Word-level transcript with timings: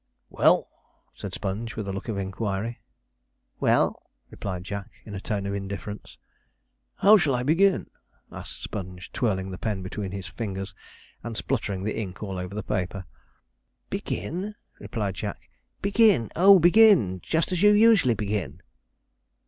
'Well?' 0.31 0.67
said 1.13 1.35
Sponge, 1.35 1.75
with 1.75 1.87
a 1.87 1.93
look 1.93 2.07
of 2.09 2.17
inquiry. 2.17 2.79
'Well,' 3.59 4.01
replied 4.31 4.63
Jack, 4.63 4.89
in 5.05 5.13
a 5.13 5.21
tone 5.21 5.45
of 5.45 5.53
indifference. 5.53 6.17
'How 6.95 7.17
shall 7.17 7.35
I 7.35 7.43
begin?' 7.43 7.87
asked 8.31 8.63
Sponge, 8.63 9.11
twirling 9.13 9.51
the 9.51 9.59
pen 9.59 9.83
between 9.83 10.11
his 10.11 10.25
fingers, 10.25 10.73
and 11.21 11.37
spluttering 11.37 11.83
the 11.83 11.99
ink 11.99 12.23
over 12.23 12.55
the 12.55 12.63
paper. 12.63 13.05
'Begin!' 13.91 14.55
replied 14.79 15.13
Jack, 15.13 15.37
'begin, 15.83 16.31
oh, 16.35 16.57
begin, 16.57 17.21
just 17.23 17.51
as 17.51 17.61
you 17.61 17.69
usually 17.69 18.15
begin.' 18.15 18.63